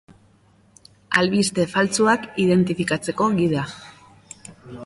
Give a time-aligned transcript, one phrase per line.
[1.19, 3.67] Albiste faltsuak identifikatzeko gida.